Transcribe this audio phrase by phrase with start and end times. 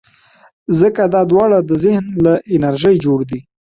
[0.79, 3.39] ځکه دا دواړه د ذهن له انرژۍ جوړ دي.